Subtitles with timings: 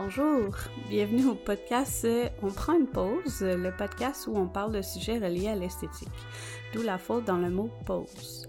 [0.00, 0.54] Bonjour,
[0.88, 2.06] bienvenue au podcast
[2.44, 6.08] On prend une pause, le podcast où on parle de sujets reliés à l'esthétique,
[6.72, 8.48] d'où la faute dans le mot pause.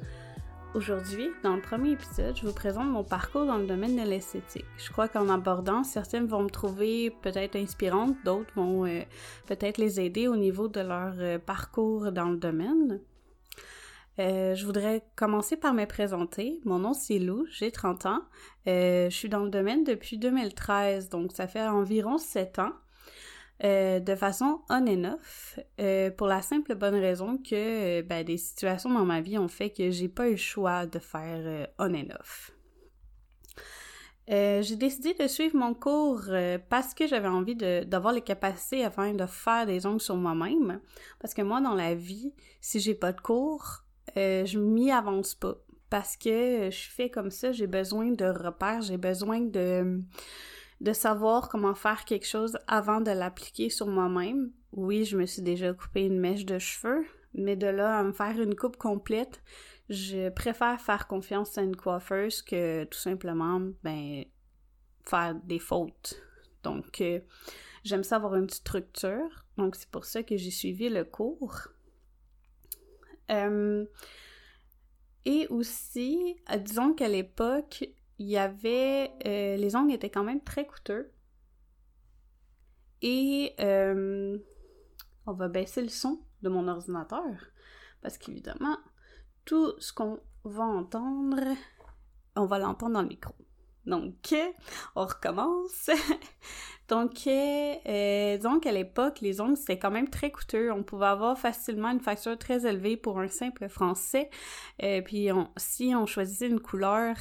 [0.76, 4.68] Aujourd'hui, dans le premier épisode, je vous présente mon parcours dans le domaine de l'esthétique.
[4.78, 9.02] Je crois qu'en abordant, certaines vont me trouver peut-être inspirantes, d'autres vont euh,
[9.48, 13.00] peut-être les aider au niveau de leur euh, parcours dans le domaine.
[14.20, 16.60] Euh, je voudrais commencer par me présenter.
[16.66, 18.22] Mon nom c'est Lou, j'ai 30 ans.
[18.68, 22.74] Euh, je suis dans le domaine depuis 2013, donc ça fait environ 7 ans.
[23.64, 25.60] Euh, de façon on and off,
[26.18, 29.90] pour la simple bonne raison que ben, des situations dans ma vie ont fait que
[29.90, 32.52] j'ai pas eu le choix de faire on and off.
[34.28, 36.24] j'ai décidé de suivre mon cours
[36.70, 40.82] parce que j'avais envie d'avoir les capacités afin de faire des ongles sur moi-même.
[41.20, 43.84] Parce que moi, dans la vie, si j'ai pas de cours,
[44.18, 45.56] euh, je m'y avance pas
[45.90, 51.74] parce que je fais comme ça, j'ai besoin de repères, j'ai besoin de savoir comment
[51.74, 54.52] faire quelque chose avant de l'appliquer sur moi-même.
[54.72, 58.12] Oui, je me suis déjà coupé une mèche de cheveux, mais de là à me
[58.12, 59.42] faire une coupe complète,
[59.90, 64.24] je préfère faire confiance à une coiffeuse que tout simplement ben
[65.06, 66.22] faire des fautes.
[66.64, 67.20] Donc euh,
[67.84, 69.46] j'aime ça avoir une structure.
[69.58, 71.70] Donc c'est pour ça que j'ai suivi le cours.
[73.30, 73.86] Euh,
[75.26, 77.86] et aussi, euh, disons qu'à l'époque,
[78.18, 79.12] il y avait...
[79.26, 81.12] Euh, les ongles étaient quand même très coûteux.
[83.02, 87.24] Et on va baisser le son de mon ordinateur.
[88.02, 88.78] Parce qu'évidemment,
[89.46, 91.56] tout ce qu'on va entendre,
[92.36, 93.34] on va l'entendre dans le micro.
[93.86, 94.36] Donc,
[94.96, 95.90] on recommence.
[96.90, 100.72] Donc, euh, euh, disons qu'à l'époque, les ongles, c'était quand même très coûteux.
[100.72, 104.30] On pouvait avoir facilement une facture très élevée pour un simple français.
[104.82, 107.16] Euh, puis, on, si on choisissait une couleur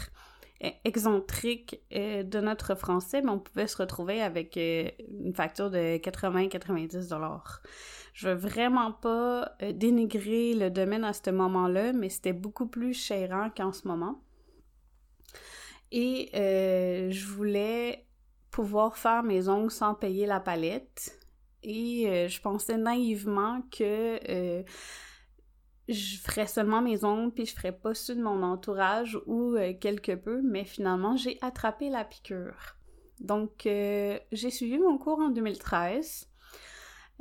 [0.65, 7.11] euh, excentrique de notre français, mais on pouvait se retrouver avec une facture de 80-90
[7.11, 7.61] dollars.
[8.15, 13.51] Je veux vraiment pas dénigrer le domaine à ce moment-là, mais c'était beaucoup plus chérant
[13.55, 14.21] qu'en ce moment.
[15.93, 18.08] Et je voulais
[18.50, 21.19] pouvoir faire mes ongles sans payer la palette.
[21.62, 24.62] Et euh, je pensais naïvement que euh,
[25.88, 29.72] je ferais seulement mes ongles puis je ferais pas ceux de mon entourage ou euh,
[29.75, 32.76] quelque peu, mais finalement j'ai attrapé la piqûre.
[33.20, 36.28] Donc j'ai suivi mon cours en 2013,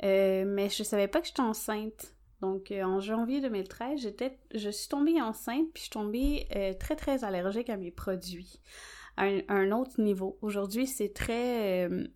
[0.04, 2.14] mais je savais pas que j'étais enceinte.
[2.40, 7.24] Donc en janvier 2013, j'étais, je suis tombée enceinte puis je suis tombée très très
[7.24, 8.60] allergique à mes produits
[9.18, 10.38] un, autre niveau.
[10.42, 12.06] Aujourd'hui, c'est très euh,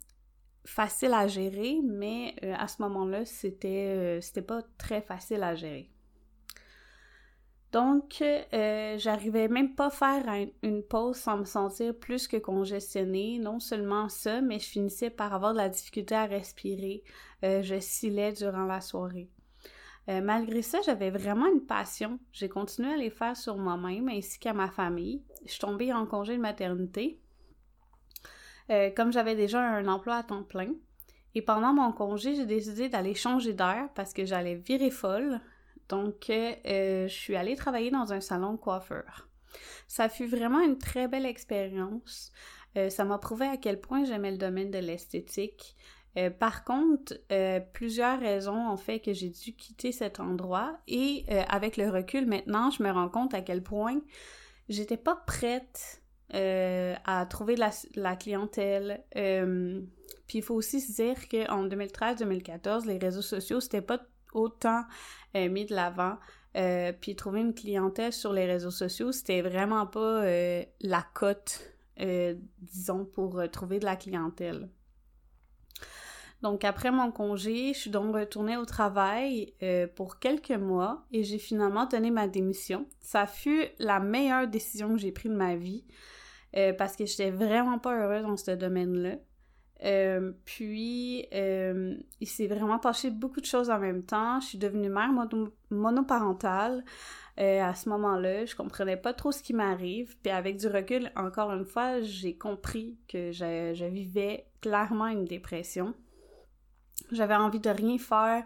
[0.65, 5.91] facile à gérer, mais euh, à ce moment-là, c'était euh, pas très facile à gérer.
[7.73, 8.23] Donc,
[8.99, 13.39] j'arrivais même pas à faire une pause sans me sentir plus que congestionnée.
[13.39, 17.03] Non seulement ça, mais je finissais par avoir de la difficulté à respirer.
[17.43, 19.31] je scillais durant la soirée.
[20.09, 22.19] Euh, malgré ça, j'avais vraiment une passion.
[22.33, 25.23] J'ai continué à les faire sur moi-même ainsi qu'à ma famille.
[25.45, 27.21] Je suis tombée en congé de maternité.
[28.71, 30.73] Euh, comme j'avais déjà un emploi à temps plein.
[31.35, 35.41] Et pendant mon congé, j'ai décidé d'aller changer d'air parce que j'allais virer folle.
[35.89, 39.29] Donc, euh, je suis allée travailler dans un salon de coiffeur.
[39.89, 42.33] Ça fut vraiment une très belle expérience.
[42.89, 45.77] ça m'a prouvé à quel point j'aimais le domaine de l'esthétique.
[46.19, 51.25] Euh, par contre, euh, plusieurs raisons ont fait que j'ai dû quitter cet endroit et
[51.31, 54.01] euh, avec le recul maintenant, je me rends compte à quel point
[54.73, 56.03] j'étais pas prête
[56.35, 57.63] à trouver de
[57.97, 59.05] la, clientèle.
[59.13, 64.01] puis il faut aussi se dire qu'en 2013-2014, les réseaux sociaux, c'était pas
[64.33, 64.83] autant
[65.35, 66.17] mis de l'avant.
[67.01, 70.25] puis trouver une clientèle sur les réseaux sociaux, c'était vraiment pas
[70.81, 71.75] la cote,
[72.59, 74.71] disons, pour trouver de la clientèle.
[76.43, 81.23] Donc après mon congé, je suis donc retournée au travail euh, pour quelques mois et
[81.23, 82.87] j'ai finalement donné ma démission.
[83.01, 85.85] Ça fut la meilleure décision que j'ai prise de ma vie
[86.57, 89.17] euh, parce que j'étais vraiment pas heureuse dans ce domaine-là.
[89.85, 94.41] Euh, puis il s'est vraiment passé beaucoup de choses en même temps.
[94.41, 95.11] Je suis devenue mère
[95.71, 96.85] monoparentale.
[97.37, 100.17] à ce moment-là, je comprenais pas trop ce qui m'arrive.
[100.23, 105.95] Puis avec du recul, encore une fois, j'ai compris que je vivais clairement une dépression.
[107.11, 108.45] J'avais envie de rien faire.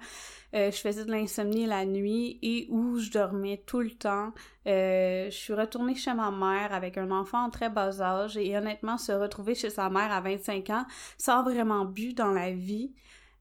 [0.55, 4.32] Euh, je faisais de l'insomnie la nuit et où je dormais tout le temps.
[4.67, 8.56] Euh, je suis retournée chez ma mère avec un enfant en très bas âge et
[8.56, 10.87] honnêtement, se retrouver chez sa mère à 25 ans
[11.19, 12.93] sans vraiment but dans la vie,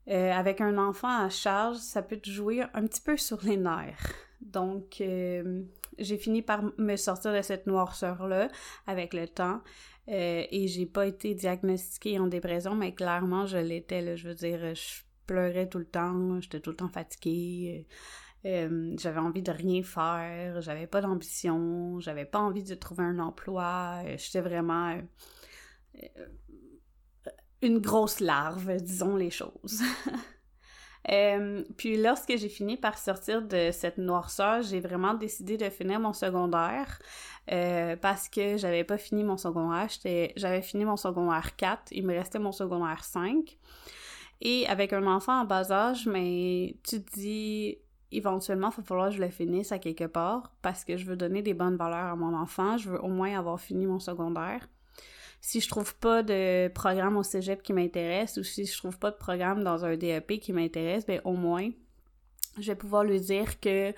[0.09, 3.57] euh, avec un enfant à charge, ça peut te jouer un petit peu sur les
[3.57, 4.13] nerfs.
[4.41, 5.01] Donc,
[5.97, 8.49] j'ai fini par me sortir de cette noirceur-là
[8.85, 9.61] avec le temps.
[10.07, 14.17] et j'ai pas été diagnostiquée en dépression, mais clairement, je l'étais.
[14.17, 17.87] Je veux dire, je pleurais tout le temps, j'étais tout le temps fatiguée.
[18.43, 24.03] j'avais envie de rien faire, j'avais pas d'ambition, j'avais pas envie de trouver un emploi,
[24.17, 24.95] j'étais vraiment
[27.61, 29.81] une grosse larve, disons les choses.
[31.11, 35.99] Euh, puis lorsque j'ai fini par sortir de cette noirceur, j'ai vraiment décidé de finir
[35.99, 36.99] mon secondaire
[37.51, 39.87] euh, parce que j'avais pas fini mon secondaire.
[40.35, 43.55] J'avais fini mon secondaire 4, il me restait mon secondaire 5.
[44.41, 47.77] Et avec un enfant en bas âge, mais tu te dis
[48.11, 51.15] éventuellement, il va falloir que je le finisse à quelque part parce que je veux
[51.15, 52.77] donner des bonnes valeurs à mon enfant.
[52.77, 54.67] Je veux au moins avoir fini mon secondaire
[55.45, 59.11] si je trouve pas de programme au cégep qui m'intéresse ou si je trouve pas
[59.11, 61.69] de programme dans un DEP qui m'intéresse, ben au moins,
[62.57, 63.93] je vais pouvoir lui dire que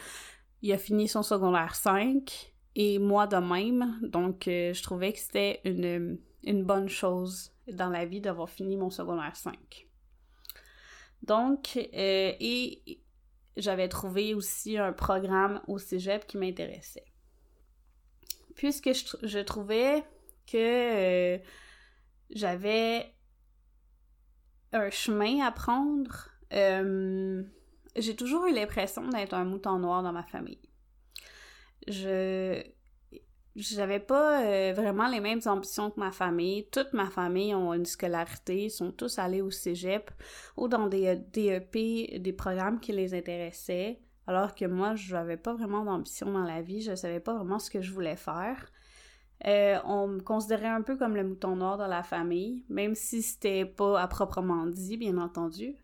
[0.62, 3.98] il a fini son secondaire 5 et moi de même.
[4.02, 8.76] Donc, euh, je trouvais que c'était une, une bonne chose dans la vie d'avoir fini
[8.76, 9.87] mon secondaire 5.
[11.24, 13.02] Donc, euh, et
[13.58, 17.06] j'avais trouvé aussi un programme au cégep qui m'intéressait.
[18.56, 20.04] Puisque je, trouvais
[20.46, 21.38] que euh,
[22.30, 23.14] j'avais
[24.74, 26.30] un chemin à prendre.
[26.54, 27.44] Euh,
[27.96, 30.62] j'ai toujours eu l'impression d'être un mouton noir dans ma famille.
[31.88, 32.64] Je
[33.58, 36.68] j'avais pas euh, vraiment les mêmes ambitions que ma famille.
[36.70, 40.12] Toute ma famille ont une scolarité, sont tous allés au cégep
[40.56, 45.56] ou dans des DEP, des programmes qui les intéressaient, alors que moi, je n'avais pas
[45.56, 48.72] vraiment d'ambition dans la vie, je savais pas vraiment ce que je voulais faire.
[49.46, 53.22] Euh, on me considérait un peu comme le mouton noir dans la famille, même si
[53.22, 55.76] c'était pas à proprement dit, bien entendu.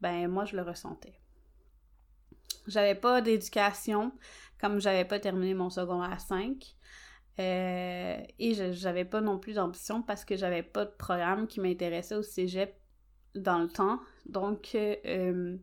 [0.00, 1.20] Ben moi je le ressentais.
[2.66, 4.12] J'avais pas d'éducation,
[4.60, 6.76] comme j'avais pas terminé mon secondaire 5.
[7.38, 12.16] Euh, et j'avais pas non plus d'ambition parce que j'avais pas de programme qui m'intéressait
[12.16, 12.74] au cégep
[13.34, 14.00] dans le temps.
[14.26, 15.56] Donc, euh,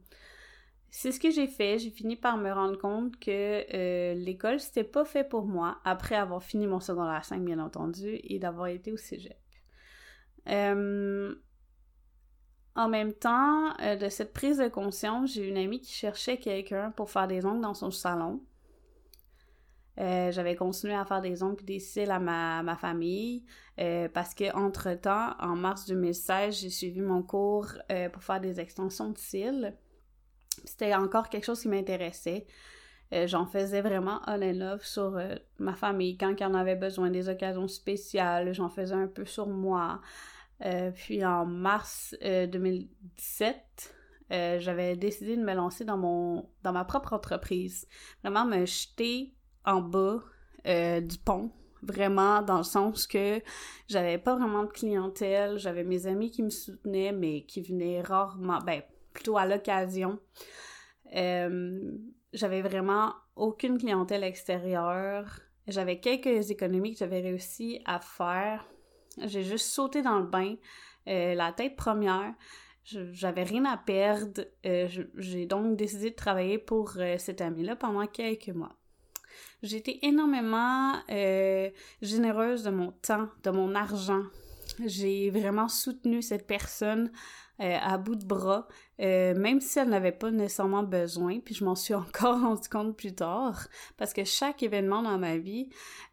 [0.90, 1.78] c'est ce que j'ai fait.
[1.80, 6.16] J'ai fini par me rendre compte que euh, l'école, c'était pas fait pour moi, après
[6.16, 9.38] avoir fini mon secondaire 5, bien entendu, et d'avoir été au cégep.
[10.50, 11.36] Euh,
[12.76, 16.92] en même temps euh, de cette prise de conscience, j'ai une amie qui cherchait quelqu'un
[16.92, 18.42] pour faire des ongles dans son salon.
[19.98, 23.44] J'avais continué à faire des ongles et des cils à ma, ma famille
[24.14, 27.74] parce que entre temps, en mars 2016, j'ai suivi mon cours
[28.14, 29.76] pour faire des extensions de cils.
[30.66, 32.46] C'était encore quelque chose qui m'intéressait.
[33.14, 36.18] Euh, j'en faisais vraiment on and off sur euh, ma famille.
[36.18, 40.02] Quand il en avait besoin des occasions spéciales, j'en faisais un peu sur moi.
[40.66, 43.94] Euh, puis en mars 2017,
[44.30, 47.88] j'avais décidé de me lancer dans mon dans ma propre entreprise.
[48.24, 49.37] Vraiment me jeter
[49.68, 50.24] en bas
[50.66, 51.52] du pont.
[51.84, 53.40] Vraiment dans le sens que
[53.88, 55.60] j'avais pas vraiment de clientèle.
[55.60, 58.58] J'avais mes amis qui me soutenaient, mais qui venaient rarement.
[58.66, 58.82] Ben,
[59.18, 60.20] plutôt à l'occasion.
[61.16, 61.92] Euh,
[62.34, 65.40] j'avais vraiment aucune clientèle extérieure.
[65.68, 68.66] J'avais quelques économies que j'avais réussi à faire.
[69.24, 70.56] J'ai juste sauté dans le bain,
[71.08, 72.34] euh, la tête première.
[72.84, 74.46] J'avais rien à perdre.
[74.66, 78.77] Euh, j'ai donc décidé de travailler pour cet ami-là pendant quelques mois.
[79.64, 80.94] J'ai été énormément
[82.02, 84.24] généreuse de mon temps, de mon argent.
[84.86, 87.12] J'ai vraiment soutenu cette personne
[87.60, 88.68] euh, à bout de bras,
[89.00, 92.96] euh, même si elle n'avait pas nécessairement besoin, puis je m'en suis encore rendu compte
[92.96, 93.68] plus tard,
[93.98, 95.70] parce que chaque événement dans ma vie,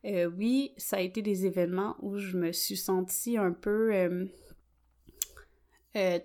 [0.07, 4.27] euh, oui, ça a été des événements où je me suis sentie un peu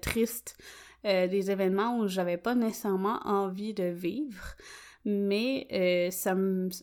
[0.01, 0.57] triste,
[1.03, 4.55] des événements où j'avais pas nécessairement envie de vivre,
[5.09, 6.35] mais ça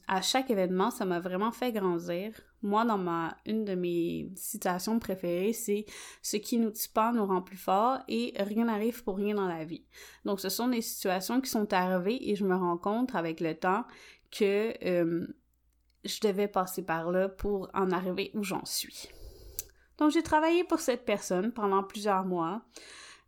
[0.09, 2.33] à chaque événement, ça m'a vraiment fait grandir,
[2.67, 5.87] moi, dans ma, une de mes citations préférées, c'est
[6.23, 9.47] ce qui nous tue pas nous rend plus forts et rien n'arrive pour rien dans
[9.47, 9.85] la vie.
[10.25, 13.55] Donc, ce sont des situations qui sont arrivées et je me rends compte avec le
[13.55, 13.85] temps
[14.31, 15.27] que euh,
[16.05, 19.09] je devais passer par là pour en arriver où j'en suis.
[19.99, 22.63] Donc, j'ai travaillé pour cette personne pendant plusieurs mois.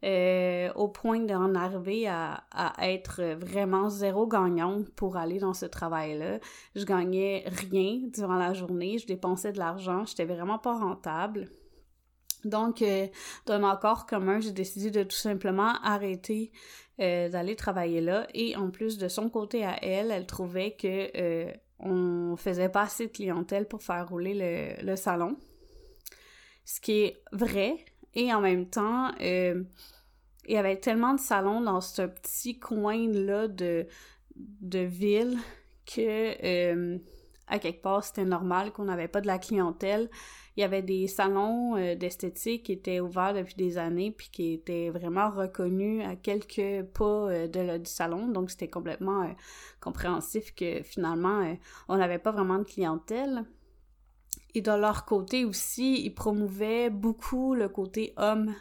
[0.04, 2.44] Euh, au point d'en arriver à,
[2.80, 6.38] être vraiment zéro gagnante pour aller dans ce travail-là.
[6.76, 11.50] Je gagnais rien durant la journée, je dépensais de l'argent, j'étais vraiment pas rentable.
[12.44, 13.08] Donc, euh,
[13.46, 16.52] d'un accord commun, j'ai décidé de tout simplement arrêter
[17.00, 18.28] euh, d'aller travailler là.
[18.34, 23.06] Et en plus de son côté à elle, elle trouvait que on faisait pas assez
[23.08, 25.36] de clientèle pour faire rouler le, le salon.
[26.64, 27.84] Ce qui est vrai,
[28.14, 29.62] et en même temps, euh,
[30.46, 33.86] il y avait tellement de salons dans ce petit coin-là de,
[34.36, 35.38] de ville
[35.86, 36.98] que euh,
[37.46, 40.10] à quelque part, c'était normal qu'on n'avait pas de la clientèle.
[40.56, 44.54] Il y avait des salons euh, d'esthétique qui étaient ouverts depuis des années puis qui
[44.54, 48.28] étaient vraiment reconnus à quelques pas de, du salon.
[48.28, 49.32] Donc, c'était complètement
[49.80, 51.54] compréhensif que finalement,
[51.88, 53.44] on n'avait pas vraiment de clientèle.
[54.54, 58.54] Et de leur côté aussi, ils promouvaient beaucoup le côté homme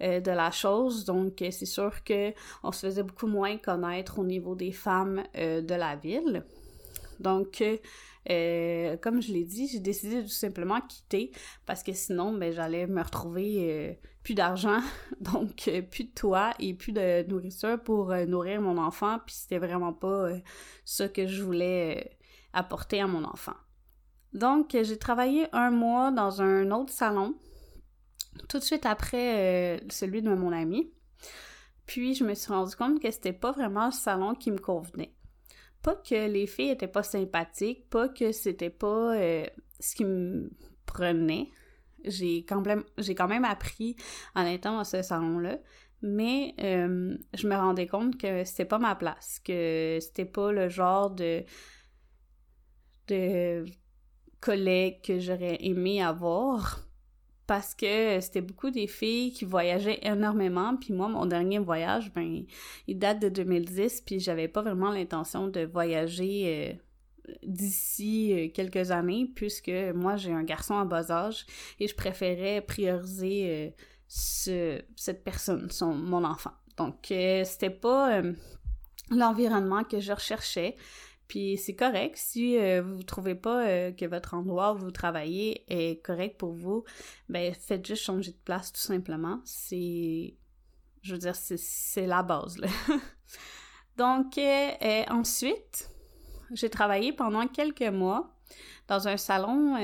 [0.00, 1.04] de la chose.
[1.04, 2.32] Donc, c'est sûr que
[2.64, 6.44] on se faisait beaucoup moins connaître au niveau des femmes de la ville.
[7.20, 7.62] Donc,
[8.30, 11.32] euh, comme je l'ai dit, j'ai décidé de tout simplement quitter
[11.66, 14.80] parce que sinon, ben, j'allais me retrouver euh, plus d'argent,
[15.20, 19.58] donc euh, plus de toit et plus de nourriture pour nourrir mon enfant, puis c'était
[19.58, 20.28] vraiment pas
[20.84, 22.16] ça que je voulais
[22.52, 23.54] apporter à mon enfant.
[24.34, 27.34] Donc, j'ai travaillé un mois dans un autre salon,
[28.48, 30.90] tout de suite après celui de mon ami.
[31.86, 35.14] Puis, je me suis rendu compte que c'était pas vraiment le salon qui me convenait.
[35.82, 39.44] Pas que les filles étaient pas sympathiques, pas que c'était pas euh,
[39.80, 40.50] ce qui me
[40.86, 41.50] prenait.
[42.04, 42.84] J'ai quand, même,
[43.16, 43.96] quand même appris
[44.34, 45.58] en étant dans ce salon-là,
[46.00, 50.68] mais euh, je me rendais compte que c'était pas ma place, que c'était pas le
[50.68, 51.44] genre de
[54.42, 56.84] collègues que j'aurais aimé avoir
[57.46, 62.44] parce que c'était beaucoup des filles qui voyageaient énormément, puis moi, mon dernier voyage, ben,
[62.86, 66.78] il date de 2010, puis j'avais pas vraiment l'intention de voyager
[67.28, 71.44] euh, d'ici euh, quelques années, puisque moi, j'ai un garçon à bas âge,
[71.78, 73.70] et je préférais prioriser euh,
[74.08, 76.52] ce, cette personne, son, mon enfant.
[76.78, 78.22] Donc, c'était pas
[79.10, 80.74] l'environnement que je recherchais.
[81.32, 84.90] Puis c'est correct si euh, vous ne trouvez pas euh, que votre endroit où vous
[84.90, 86.84] travaillez est correct pour vous,
[87.30, 89.40] ben faites juste changer de place tout simplement.
[89.46, 90.34] C'est
[91.00, 92.58] je veux dire c'est la base.
[93.96, 95.88] Donc euh, ensuite,
[96.52, 98.36] j'ai travaillé pendant quelques mois
[98.86, 99.76] dans un salon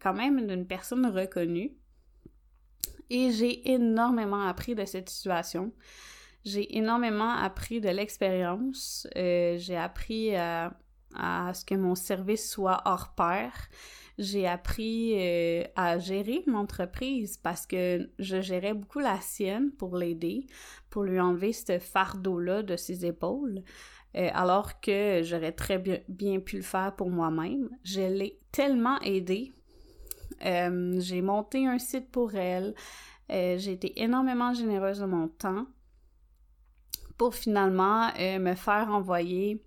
[0.00, 1.76] quand même d'une personne reconnue
[3.10, 5.74] et j'ai énormément appris de cette situation.
[6.44, 9.08] J'ai énormément appris de l'expérience.
[9.16, 10.72] Euh, j'ai appris à,
[11.54, 13.50] ce que mon service soit hors pair.
[14.18, 19.96] J'ai appris euh, à gérer mon entreprise parce que je gérais beaucoup la sienne pour
[19.96, 20.46] l'aider,
[20.90, 23.62] pour lui enlever ce fardeau-là de ses épaules.
[24.14, 27.70] Euh, alors que j'aurais très bien, pu le faire pour moi-même.
[27.84, 29.52] Je l'ai tellement aidée.
[30.42, 32.74] j'ai monté un site pour elle.
[33.30, 35.66] j'ai été énormément généreuse de mon temps
[37.16, 39.62] pour finalement euh, me faire envoyer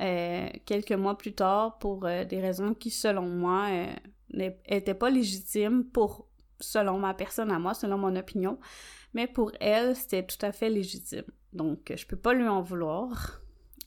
[0.00, 3.68] euh, quelques mois plus tard pour euh, des raisons qui, selon moi,
[4.32, 6.28] n'étaient pas légitimes pour,
[6.60, 8.58] selon ma personne à moi, selon mon opinion,
[9.14, 11.24] mais pour elle, c'était tout à fait légitime.
[11.52, 13.40] Donc, je peux pas lui en vouloir,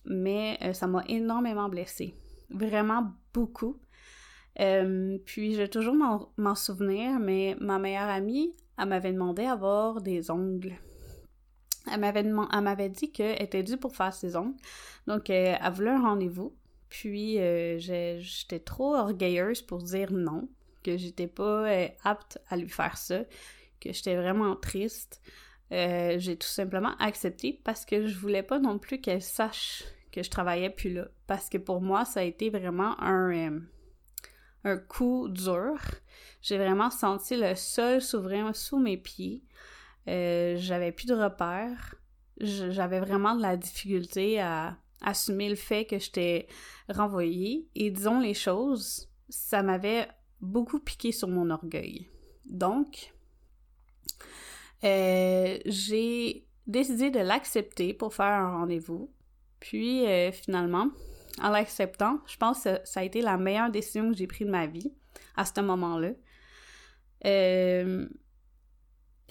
[0.05, 2.15] mais ça m'a énormément blessée.
[2.49, 3.79] Vraiment beaucoup.
[4.55, 10.31] puis, je vais toujours m'en souvenir, mais ma meilleure amie, elle m'avait demandé d'avoir des
[10.31, 10.75] ongles
[11.89, 14.55] elle m'avait, dit qu'elle était due pour faire ses ongles.
[15.07, 16.55] Donc, euh, elle voulait un rendez-vous.
[16.89, 20.49] Puis, euh, j'étais trop orgueilleuse pour dire non,
[20.83, 23.21] que j'étais pas euh, apte à lui faire ça,
[23.79, 25.21] que j'étais vraiment triste.
[25.71, 30.29] j'ai tout simplement accepté parce que je voulais pas non plus qu'elle sache que je
[30.29, 31.07] travaillais plus là.
[31.27, 33.61] Parce que pour moi, ça a été vraiment un,
[34.65, 35.79] un coup dur.
[36.41, 39.43] J'ai vraiment senti le sol s'ouvrir sous mes pieds.
[40.07, 41.95] Euh, j'avais plus de repères.
[42.39, 46.47] J'avais vraiment de la difficulté à assumer le fait que j'étais
[46.89, 47.67] renvoyée.
[47.75, 50.07] Et disons les choses, ça m'avait
[50.39, 52.07] beaucoup piqué sur mon orgueil.
[52.45, 53.13] Donc,
[54.83, 59.11] euh, j'ai décidé de l'accepter pour faire un rendez-vous.
[59.59, 60.89] Puis euh, finalement,
[61.41, 64.51] en l'acceptant, je pense que ça a été la meilleure décision que j'ai prise de
[64.51, 64.91] ma vie
[65.35, 66.11] à ce moment-là.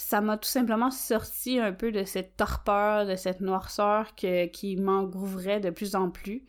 [0.00, 5.61] Ça m'a tout simplement sorti un peu de cette torpeur, de cette noirceur qui m'engouffrait
[5.61, 6.47] de plus en plus.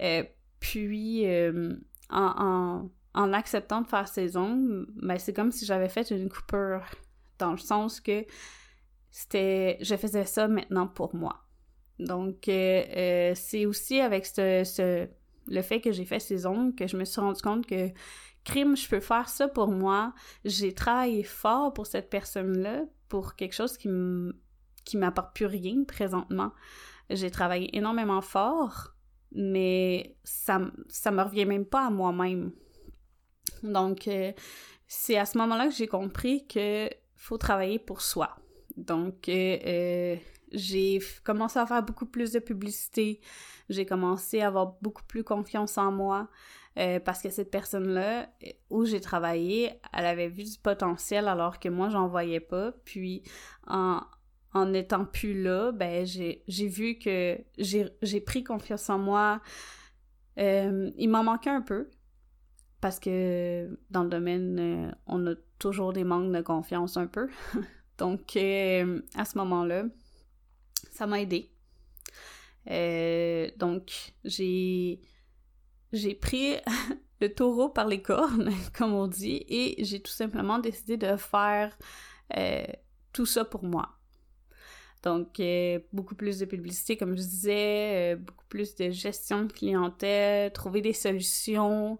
[0.00, 0.22] Euh,
[0.60, 1.74] puis, euh,
[2.10, 6.84] en, acceptant de faire ces ongles, ben, c'est comme si j'avais fait une coupure,
[7.38, 8.24] dans le sens que
[9.10, 11.44] c'était, je faisais ça maintenant pour moi.
[11.98, 15.08] Donc, euh, c'est aussi avec ce,
[15.48, 17.90] le fait que j'ai fait ces ongles que je me suis rendu compte que
[18.44, 20.14] crime, je peux faire ça pour moi.
[20.44, 23.88] J'ai travaillé fort pour cette personne-là, pour quelque chose qui
[24.84, 26.52] qui m'apporte plus rien présentement.
[27.10, 28.94] J'ai travaillé énormément fort,
[29.32, 32.52] mais ça ça me revient même pas à moi-même.
[33.62, 34.32] Donc euh,
[34.86, 38.36] c'est à ce moment-là que j'ai compris que faut travailler pour soi.
[38.76, 40.16] Donc euh, euh,
[40.52, 43.20] j'ai commencé à faire beaucoup plus de publicité,
[43.68, 46.28] j'ai commencé à avoir beaucoup plus confiance en moi
[46.78, 48.28] euh, parce que cette personne-là,
[48.68, 52.72] où j'ai travaillé, elle avait vu du potentiel alors que moi, j'en voyais pas.
[52.84, 53.22] Puis,
[53.66, 54.00] en,
[54.52, 59.40] en étant plus là, ben, j'ai vu que j'ai pris confiance en moi.
[60.38, 61.88] Euh, il m'en manquait un peu
[62.82, 67.28] parce que dans le domaine, euh, on a toujours des manques de confiance un peu.
[67.98, 69.84] Donc, à ce moment-là,
[70.92, 71.50] ça m'a aidé.
[72.70, 75.00] Euh, donc, j'ai,
[75.92, 76.56] j'ai pris
[77.20, 81.76] le taureau par les cornes, comme on dit, et j'ai tout simplement décidé de faire
[82.36, 82.64] euh,
[83.12, 83.90] tout ça pour moi.
[85.02, 90.52] Donc, euh, beaucoup plus de publicité, comme je disais, beaucoup plus de gestion de clientèle,
[90.52, 91.98] trouver des solutions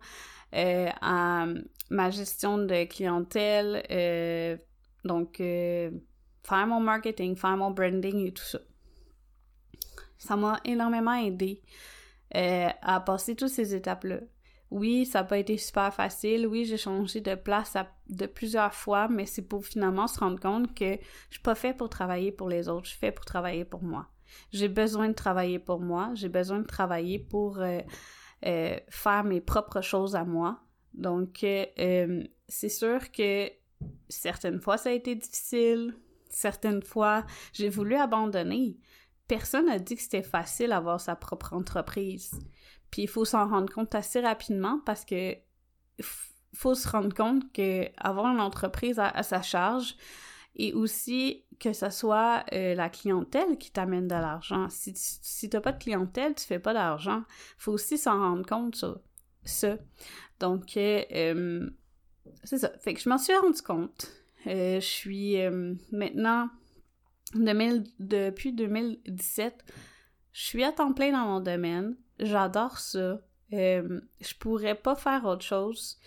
[0.53, 1.47] à
[1.91, 3.85] ma gestion de clientèle.
[5.05, 5.41] donc,
[6.47, 8.61] faire mon marketing, faire mon branding et tout ça.
[10.19, 11.63] Ça m'a énormément aidé
[12.35, 14.21] euh, à passer toutes ces étapes-là.
[14.71, 16.47] Oui, ça n'a pas été super facile.
[16.47, 17.77] Oui, j'ai changé de place
[18.09, 20.99] de plusieurs fois, mais c'est pour finalement se rendre compte que
[21.31, 23.83] je suis pas fait pour travailler pour les autres, je suis fait pour travailler pour
[23.83, 24.09] moi.
[24.53, 27.79] J'ai besoin de travailler pour moi, j'ai besoin de travailler pour euh,
[28.45, 30.61] euh, faire mes propres choses à moi.
[30.95, 31.45] Donc,
[32.49, 33.51] c'est sûr que
[34.09, 35.95] certaines fois, ça a été difficile,
[36.37, 38.79] certaines fois, j'ai voulu abandonner
[39.29, 42.31] personne n'a dit que c'était facile d'avoir sa propre entreprise.
[42.91, 45.37] Puis il faut s'en rendre compte assez rapidement parce que
[46.55, 49.97] faut se rendre compte que avoir une entreprise à, sa charge
[50.55, 54.69] et aussi que ce soit euh, la clientèle qui t'amène de l'argent.
[54.71, 57.23] Si, si t'as pas de clientèle, tu fais pas d'argent.
[57.59, 58.85] Faut aussi s'en rendre compte
[59.45, 59.77] ça.
[60.41, 61.71] Donc euh, euh,
[62.45, 62.73] c'est ça.
[62.79, 64.13] Fait que je m'en suis rendu compte.
[64.47, 65.37] Je suis
[65.93, 66.49] maintenant
[67.99, 69.65] depuis 2017,
[70.33, 71.97] je suis à temps plein dans mon domaine.
[72.19, 73.21] J'adore ça.
[73.53, 75.99] Euh, je pourrais pas faire autre chose.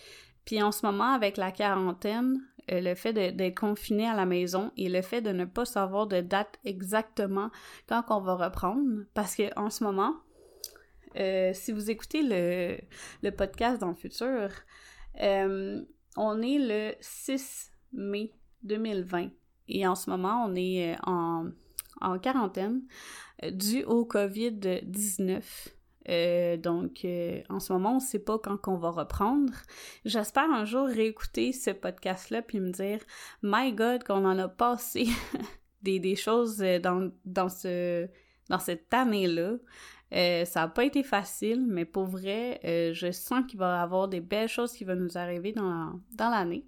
[0.46, 2.40] Puis en ce moment, avec la quarantaine,
[2.72, 6.08] euh, le fait d'être confiné à la maison et le fait de ne pas savoir
[6.08, 7.50] de date exactement
[7.88, 10.16] quand on va reprendre, parce que en ce moment,
[11.18, 12.78] euh, si vous écoutez le,
[13.24, 14.50] le, podcast dans le futur,
[15.16, 19.30] on est le 6 mai 2020.
[19.70, 21.50] Et en ce moment, on est euh,
[22.02, 22.82] en, quarantaine
[23.44, 25.44] euh, dû au COVID-19.
[26.10, 27.06] Euh, donc,
[27.50, 29.54] en ce moment, on ne sait pas quand on va reprendre.
[30.06, 33.00] J'espère un jour réécouter ce podcast-là puis me dire,
[33.44, 35.08] My God, qu'on en a passé
[35.84, 38.08] des, choses dans, ce,
[38.50, 39.58] dans cette année-là.
[40.12, 44.22] ça n'a pas été facile, mais pour vrai, je sens qu'il va y avoir des
[44.22, 46.66] belles choses qui vont nous arriver dans l'année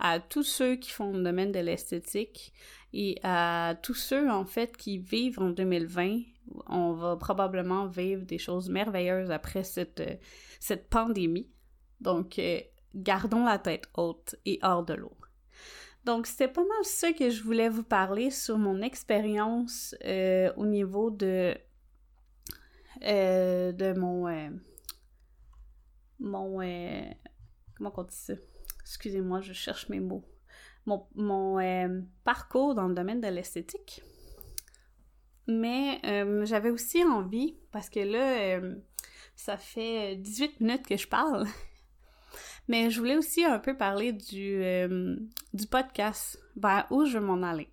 [0.00, 2.52] à tous ceux qui font le domaine de l'esthétique
[2.92, 6.22] et à tous ceux, en fait, qui vivent en 2020.
[6.66, 10.02] On va probablement vivre des choses merveilleuses après cette,
[10.58, 11.50] cette pandémie.
[12.00, 12.60] Donc, euh,
[12.94, 15.14] gardons la tête haute et hors de l'eau.
[16.04, 20.64] Donc, c'était pas mal ça que je voulais vous parler sur mon expérience euh, au
[20.64, 21.54] niveau de,
[23.02, 24.50] euh, de mon...
[26.18, 26.58] mon...
[27.76, 28.32] comment on dit ça?
[28.90, 30.24] Excusez-moi, je cherche mes mots,
[30.84, 34.02] mon, euh, parcours dans le domaine de l'esthétique.
[35.46, 38.74] Mais euh, j'avais aussi envie, parce que là, euh,
[39.36, 41.46] ça fait 18 minutes que je parle,
[42.68, 44.60] mais je voulais aussi un peu parler du,
[45.70, 47.68] podcast, vers où je veux m'en aller.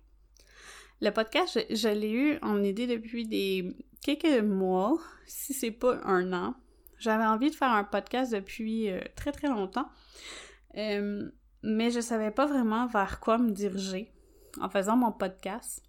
[1.00, 6.00] Le podcast, je, je l'ai eu en idée depuis des quelques mois, si c'est pas
[6.04, 6.54] un an.
[7.00, 9.88] J'avais envie de faire un podcast depuis très très longtemps.
[10.76, 11.30] Euh,
[11.62, 14.12] mais je savais pas vraiment vers quoi me diriger
[14.60, 15.82] en faisant mon podcast.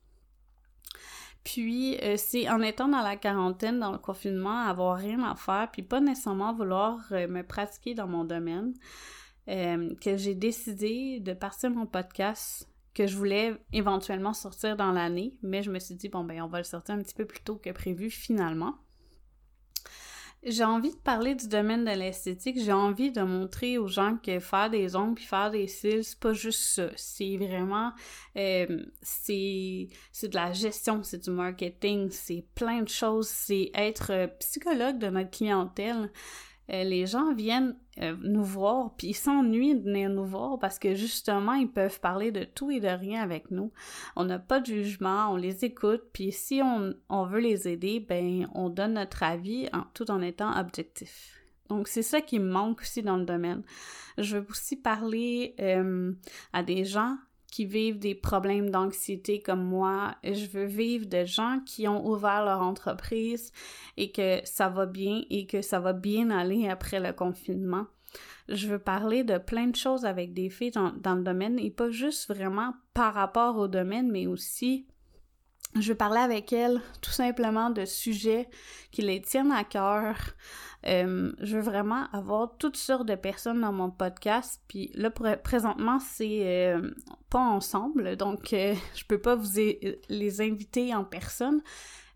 [1.44, 5.70] Puis euh, c'est en étant dans la quarantaine, dans le confinement, avoir rien à faire,
[5.72, 8.74] puis pas nécessairement vouloir euh, me pratiquer dans mon domaine,
[9.48, 15.64] que j'ai décidé de partir mon podcast que je voulais éventuellement sortir dans l'année, mais
[15.64, 17.56] je me suis dit bon ben on va le sortir un petit peu plus tôt
[17.56, 18.76] que prévu finalement.
[20.44, 22.58] J'ai envie de parler du domaine de l'esthétique.
[22.60, 26.20] J'ai envie de montrer aux gens que faire des ongles puis faire des cils, c'est
[26.20, 26.90] pas juste ça.
[26.96, 27.92] C'est vraiment,
[28.38, 33.28] euh, c'est, c'est de la gestion, c'est du marketing, c'est plein de choses.
[33.28, 36.10] C'est être psychologue de notre clientèle.
[36.72, 40.80] Euh, les gens viennent euh, nous voir, puis ils s'ennuient de venir nous voir parce
[40.80, 43.72] que justement, ils peuvent parler de tout et de rien avec nous.
[44.16, 48.48] On n'a pas de jugement, on les écoute, puis si on, veut les aider, ben
[48.54, 51.40] on donne notre avis tout en étant objectif.
[51.70, 53.64] Donc c'est ça qui me manque aussi dans le domaine.
[54.18, 56.14] Je veux aussi parler euh,
[56.52, 57.18] à des gens
[57.52, 60.16] qui vivent des problèmes d'anxiété comme moi.
[60.24, 63.52] Je veux vivre de gens qui ont ouvert leur entreprise
[63.98, 67.88] et que ça va bien et que ça va bien aller après le confinement.
[68.48, 71.70] Je veux parler de plein de choses avec des filles dans, dans le domaine et
[71.70, 74.88] pas juste vraiment par rapport au domaine, mais aussi
[75.76, 78.50] je parler avec elles tout simplement de sujets
[78.92, 80.16] qui les tiennent à cœur,
[80.88, 84.62] euh, je veux vraiment avoir toutes sortes de personnes dans mon podcast.
[84.68, 86.92] Puis là, présentement, c'est euh,
[87.30, 89.48] pas ensemble, donc euh, je peux pas vous
[90.10, 91.62] les inviter en personne.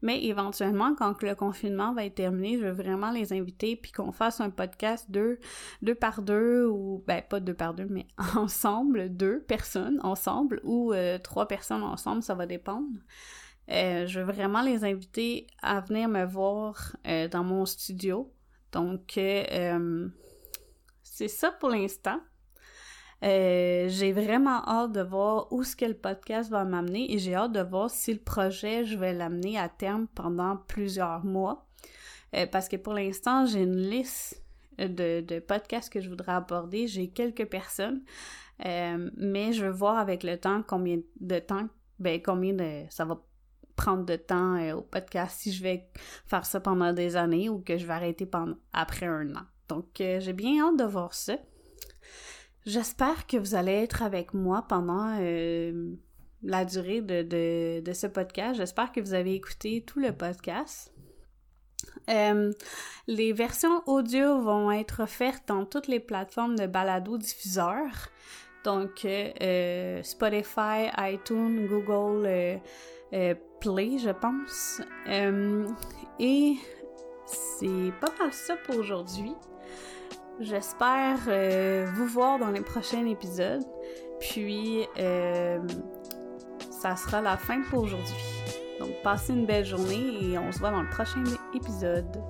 [0.02, 4.12] Mais éventuellement, quand le confinement va être terminé, je veux vraiment les inviter puis qu'on
[4.12, 5.40] fasse un podcast deux,
[5.82, 10.94] deux par deux ou ben pas deux par deux, mais ensemble, deux personnes ensemble ou
[11.24, 12.90] trois personnes ensemble, ça va dépendre.
[13.68, 16.96] Je veux vraiment les inviter à venir me voir
[17.32, 18.34] dans mon studio.
[18.74, 20.08] Donc, euh,
[21.04, 22.20] c'est ça pour l'instant.
[23.24, 27.36] Euh, j'ai vraiment hâte de voir où ce que le podcast va m'amener et j'ai
[27.36, 31.66] hâte de voir si le projet, je vais l'amener à terme pendant plusieurs mois.
[32.36, 34.44] Euh, parce que pour l'instant, j'ai une liste
[34.78, 36.88] de, de, podcasts que je voudrais aborder.
[36.88, 38.02] J'ai quelques personnes,
[38.60, 43.22] mais je veux voir avec le temps combien de temps, ben combien de ça va
[43.76, 45.88] prendre de temps euh, au podcast si je vais
[46.26, 49.44] faire ça pendant des années ou que je vais arrêter pendant, après un an.
[49.70, 51.38] Donc, euh, j'ai bien hâte de voir ça.
[52.66, 55.94] J'espère que vous allez être avec moi pendant euh,
[56.44, 58.56] la durée de, de, ce podcast.
[58.56, 60.94] J'espère que vous avez écouté tout le podcast.
[62.08, 68.10] les versions audio vont être offertes dans toutes les plateformes de balado diffuseurs.
[68.64, 69.06] Donc,
[70.04, 72.62] Spotify, iTunes, Google,
[73.64, 74.82] Je pense.
[75.08, 75.68] Euh,
[76.20, 76.56] et
[77.26, 79.34] c'est pas mal ça pour aujourd'hui.
[80.40, 83.64] J'espère euh, vous voir dans les prochains épisodes.
[84.20, 84.86] Puis,
[86.70, 88.16] ça sera la fin pour aujourd'hui.
[88.80, 91.24] Donc, passez une belle journée et on se voit dans le prochain
[91.54, 92.22] épisode.